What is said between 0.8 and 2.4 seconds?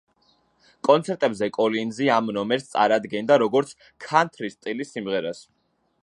კონცერტებზე კოლინზი ამ